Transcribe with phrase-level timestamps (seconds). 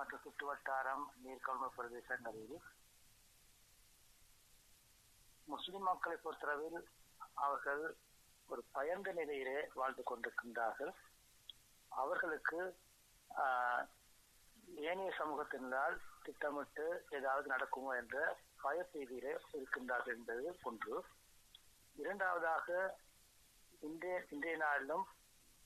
[0.00, 2.56] மற்றும் சுற்றுவட்டாரம் நீர்கொள்மை பிரதேசங்களில்
[5.48, 6.80] முஸ்லிம் மக்களை பொறுத்தளவில்
[7.38, 7.82] அவர்கள்
[8.48, 10.92] ஒரு பயந்த நிலையிலே வாழ்ந்து கொண்டிருக்கின்றார்கள்.
[11.92, 12.60] அவர்களுக்கு
[13.30, 13.82] ஆஹ்,
[14.84, 18.16] ஏனைய சமூகத்தினால் திட்டமிட்டு ஏதாவது நடக்குமோ என்ற
[18.64, 20.96] பயப்பீதியிலே இருக்கின்றார்கள் என்பது ஒன்று.
[21.96, 22.68] இரண்டாவதாக
[23.82, 25.04] இன்றைய இன்றைய நாளிலும்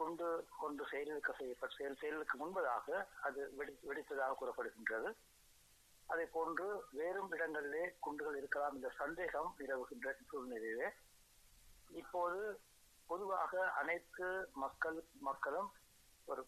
[0.00, 0.26] கொண்டு
[0.60, 5.10] கொண்டு செயலுக்கு செய்யப்பட்ட செயல் செயலுக்கு முன்பதாக அது வெடி வெடித்ததாக கூறப்படுகின்றது.
[6.12, 6.66] அதை போன்று
[6.98, 10.88] வேறும் இடங்களிலே குண்டுகள் இருக்கலாம் என்ற சந்தேகம் நிலவுகின்ற சூழ்நிலையிலே.
[12.00, 12.40] இப்போது
[13.10, 14.28] பொதுவாக அனைத்து
[14.64, 14.98] மக்கள்
[15.28, 15.70] மக்களும்
[16.30, 16.42] ஒரு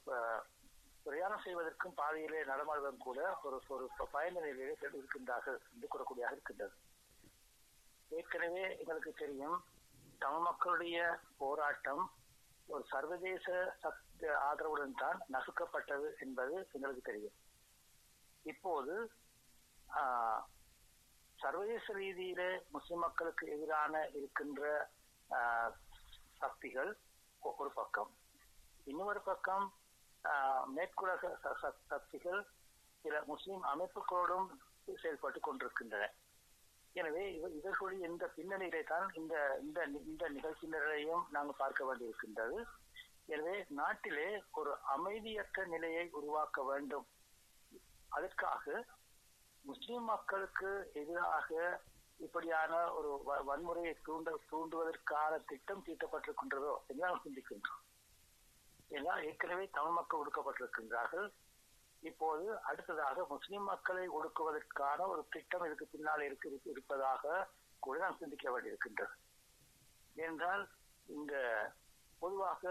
[1.04, 3.84] பிரயாணம் செய்வதற்கும் பாதையிலே நடமாடுவதும் கூட ஒரு ஒரு
[4.14, 6.74] பயண நிலையிலே இருக்கின்றார்கள் என்று கூறக்கூடியதாக இருக்கின்றது.
[8.18, 9.58] ஏற்கனவே எங்களுக்கு தெரியும்
[10.22, 10.98] தமிழ் மக்களுடைய
[11.42, 12.04] போராட்டம்
[12.68, 17.32] ஒரு சர்வதேச சக்தி ஆதரவுடன் தான் நசுக்கப்பட்டது என்பது எங்களுக்கு தெரியும்.
[18.42, 19.12] இப்போது
[19.94, 20.42] ஆஹ்,
[21.36, 24.90] சர்வதேச ரீதியில முஸ்லிம் மக்களுக்கு எதிரான இருக்கின்ற
[26.38, 26.98] சக்திகள்
[27.40, 28.10] ஒரு பக்கம்.
[28.84, 29.66] இன்னொரு பக்கம்
[30.24, 32.46] ஆஹ், மேற்குலக ச- சக்திகள்
[33.00, 34.48] சில முஸ்லிம் அமைப்புகளோடும்
[34.96, 36.12] செயல்பட்டு கொண்டிருக்கின்றன.
[37.58, 39.34] இதற்குரிய இந்த பின்னணியிலே தான் இந்த
[39.64, 39.78] இந்த
[40.10, 42.58] இந்த நிகழ்ச்சியினரையும் நாங்கள் பார்க்க வேண்டியிருக்கின்றது.
[43.34, 44.28] எனவே நாட்டிலே
[44.60, 47.06] ஒரு அமைதியற்ற நிலையை உருவாக்க வேண்டும்.
[48.16, 48.84] அதற்காக
[49.64, 51.48] முஸ்லிம் மக்களுக்கு எதிராக
[52.26, 53.10] இப்படியான ஒரு
[53.48, 57.82] வன்முறையை தூண்ட தூண்டுவதற்கான திட்டம் தீட்டப்பட்டிருக்கின்றதோ என்று நாம் சிந்திக்கின்றோம்.
[58.96, 61.28] ஏன்னா ஏற்கனவே தமிழ் மக்கள் ஒடுக்கப்பட்டிருக்கின்றார்கள்.
[62.02, 67.46] இப்போது அடுத்ததாக முஸ்லிம் மக்களை ஒடுக்குவதற்கான ஒரு திட்டம் இதுக்கு பின்னால் இருக்கு இருப்பதாக
[67.82, 69.14] கூட நாம் சிந்திக்க வேண்டியிருக்கின்றது.
[70.16, 70.64] என்றால்
[71.08, 71.34] இந்த
[72.22, 72.62] பொதுவாக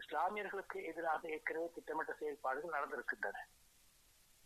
[0.00, 3.38] இஸ்லாமியர்களுக்கு எதிராக ஏற்கனவே திட்டமிட்ட செயல்பாடுகள் நடந்திருக்கின்றன.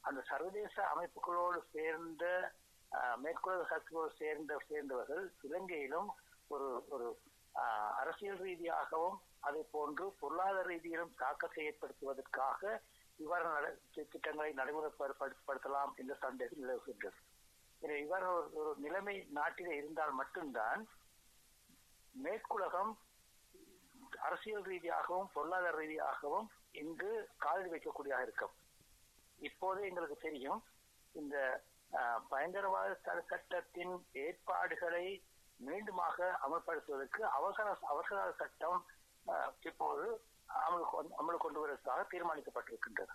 [0.04, 2.24] அந்த சர்வதேச அமைப்புகளோடு சேர்ந்த
[3.22, 6.10] மேற்குலக சக்திகளோடு சேர்ந்த சேர்ந்தவர்கள் இலங்கையிலும்
[6.48, 7.06] ஒரு ஒரு
[8.00, 12.60] அரசியல் ரீதியாகவும் அதே போன்று பொருளாதார ரீதியிலும் தாக்கத்தை ஏற்படுத்துவதற்காக
[13.24, 13.70] இவ்வாறு
[14.12, 17.18] திட்டங்களை நடைமுறைப்படுத்தலாம் என்ற சந்தேகம் நிலவுகின்றது.
[17.82, 18.26] எனவே இவ்வாறு
[18.60, 20.82] ஒரு நிலைமை நாட்டிலே இருந்தால் மட்டும்தான்
[22.14, 22.92] மேற்குலகம்
[24.20, 28.54] அரசியல் ரீதியாகவும் பொருளாதார ரீதியாகவும் இங்கு காலடி வைக்கக்கூடியதாக இருக்கும்.
[29.38, 30.60] இப்போது எங்களுக்கு தெரியும்
[31.14, 31.36] இந்த
[31.92, 32.92] அஹ், பயங்கரவாத
[33.28, 33.92] சட்டத்தின்
[34.22, 35.04] ஏற்பாடுகளை
[35.60, 38.80] மீண்டுமாக அமல்படுத்துவதற்கு அவசர அவசர சட்டம்
[39.62, 40.06] இப்போது
[40.66, 43.14] அமலுக்கு அமலுக்கு கொண்டு வருவதற்காக தீர்மானிக்கப்பட்டிருக்கின்றது.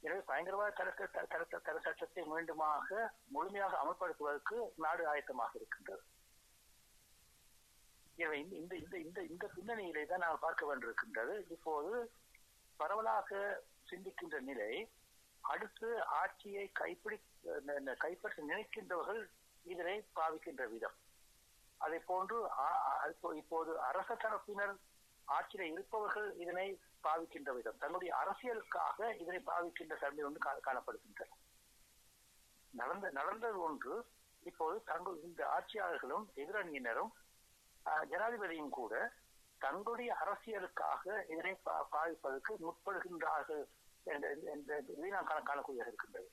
[0.00, 6.02] எனவே பயங்கரவாத தடுக்க சட்ட- தடை சட்டத்தை மீண்டுமாக முழுமையாக அமல்படுத்துவதற்கு நாடு ஆயத்தமாக இருக்கின்றது.
[8.16, 11.50] எனவே இந்த- இந்த இந்த இந்த இந்த பின்னணியிலே தான் நாம் பார்க்க வேண்டியிருக்கின்றது.
[11.50, 12.10] இப்போது
[12.76, 14.90] பரவலாக சிந்திக்கின்ற நிலை
[15.40, 17.20] அடுத்து ஆட்சியை கைப்பிடி
[17.98, 19.30] கைப்பற்ற நினைக்கின்றவர்கள்
[19.62, 20.94] இதனை பாவிக்கின்ற விதம்.
[21.78, 22.48] அதை போன்று
[23.34, 24.76] இப்போது அரச தரப்பினர்
[25.26, 27.78] ஆட்சியில் இருப்பவர்கள் இதனை பாவிக்கின்ற விதம்.
[27.78, 31.34] தன்னுடைய அரசியலுக்காக இதனை பாவிக்கின்ற தன்மை ஒன்று கா- காணப்படுகின்றது.
[32.74, 34.04] நடந்த நடந்தது ஒன்று
[34.42, 37.12] இப்போது தங்கள் இந்த ஆட்சியாளர்களும் எதிரணியினரும்
[37.86, 39.12] ஆஹ், ஜனாதிபதியும் கூட
[39.58, 43.64] தங்களுடைய அரசியலுக்காக இதனை பா- பாவிப்பதற்கு முற்படுகின்றார்கள்
[44.04, 46.30] என்ற- என்ற இதை நாம் காணக்கூடியதாக இருக்கின்றது.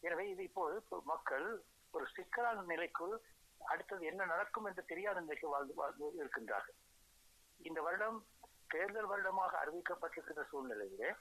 [0.00, 1.46] எனவே இது இப்போது மக்கள்
[1.90, 3.20] ஒரு சிக்கலான நிலைக்குள்
[3.60, 6.78] அடுத்தது என்ன நடக்கும் என்று தெரியாத நிலைக்கு வாழ்ந்து வாழ்ந்து இருக்கின்றார்கள்.
[7.62, 8.26] இந்த வருடம்
[8.66, 11.14] தேர்தல் வருடமாக அறிவிக்கப்பட்டிருக்கிற சூழ்நிலையிலே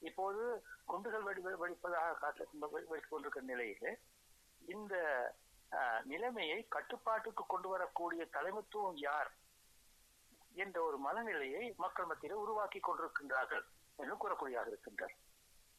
[0.00, 3.98] இப்போது குண்டுகள் வெடி வெடிப்பதாக வெடித்துக் கொண்டிருக்கிற நிலையிலே
[4.66, 4.94] இந்த
[6.02, 9.30] நிலைமையை கட்டுப்பாட்டுக்கு கொண்டு வரக்கூடிய தலைமைத்துவம் யார்
[10.52, 13.64] என்ற ஒரு மனநிலையை மக்கள் மத்தியில் உருவாக்கி கொண்டிருக்கின்றார்கள்
[13.96, 15.14] என்று கூறக்கூடியாக இருக்கின்றார்.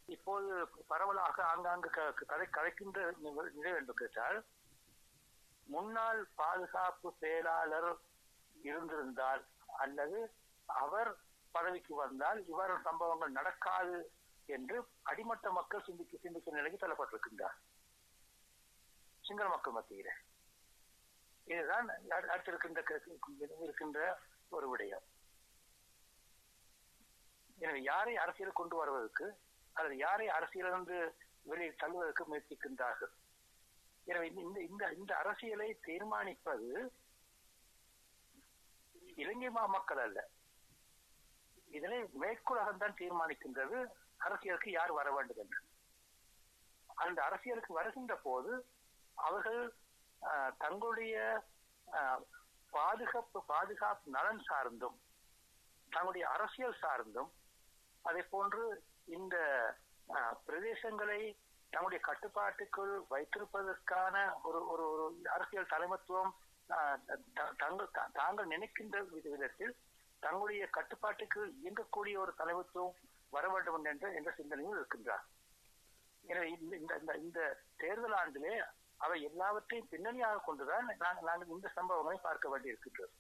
[0.05, 3.17] இப்போது பரவலாக ஆங்காங்கு க- கதை கதைக்கின்ற
[3.51, 4.45] நிலை என்று கேட்டால்
[5.67, 7.97] முன்னாள் பாதுகாப்பு செயலாளர்
[8.61, 9.45] இருந்திருந்தால்
[9.77, 10.33] அல்லது
[10.65, 11.17] அவர்
[11.51, 14.11] பதவிக்கு வந்தால் இவ்வாறு சம்பவங்கள் நடக்காது
[14.45, 17.53] என்று அடிமட்ட மக்கள் சிந்திக்க சிந்திக்க நிலைக்கு தள்ளப்பட்டிருக்கின்றார்.
[19.21, 20.07] சிங்கள மக்கள் மத்தியில.
[21.43, 23.19] இதுதான் அடுத்திருக்கின்ற அடுத்து
[23.59, 25.03] இருக்கின்ற ஒரு விடயம்.
[27.57, 29.37] எனவே யாரை அரசியல் கொண்டு வருவதற்கு
[29.73, 33.13] அல்லது யாரை அரசியலிருந்து வெளியில் தள்ளுவதற்கு முயற்சிக்கின்றார்கள்?
[34.03, 36.89] எனவே இந்த- இந்த இந்த இந்த அரசியலை தீர்மானிப்பது
[39.17, 40.19] இலங்கை மக்கள் அல்ல.
[41.69, 43.77] இதனை மேற்குலகம் தான் தீர்மானிக்கின்றது.
[44.21, 45.59] அரசியலுக்கு யார் வர வேண்டும் என்று.
[46.97, 48.51] அந்த அரசியலுக்கு வருகின்ற போது
[49.17, 49.61] அவர்கள்
[50.59, 51.15] தங்களுடைய
[52.73, 54.97] பாதுகாப்பு பாதுகாப்பு நலன் சார்ந்தும்
[55.91, 57.31] தங்களுடைய அரசியல் சார்ந்தும்
[58.05, 58.63] அதே போன்று
[59.09, 59.35] இந்த
[60.09, 61.19] ஆஹ், பிரதேசங்களை
[61.73, 66.31] தங்களுடைய கட்டுப்பாட்டுக்குள் வைத்திருப்பதற்கான ஒரு ஒரு ஒரு அரசியல் தலைமத்துவம்
[67.57, 69.73] தங்கள் தாங்கள் நினைக்கின்ற வித- விதத்தில்
[70.23, 72.95] தங்களுடைய கட்டுப்பாட்டுக்கு இயங்கக்கூடிய ஒரு தலைவத்துவம்
[73.33, 75.25] வர வேண்டும் என்ற என்ற சிந்தனையும் இருக்கின்றார்.
[76.25, 77.39] எனவே இந்த இந்த இந்த இந்த
[77.75, 78.53] தேர்தல் ஆண்டிலே
[78.97, 83.13] அவை எல்லாவற்றையும் பின்னணியாக கொண்டுதான் நாங்கள் நாங்கள் இந்த சம்பவங்களை பார்க்க வேண்டியிருக்கின்றோம்